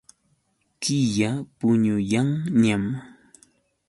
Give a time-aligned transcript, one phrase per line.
[0.81, 2.85] Killa puñuyanñam.